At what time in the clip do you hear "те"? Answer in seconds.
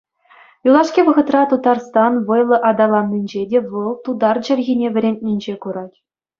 3.49-3.59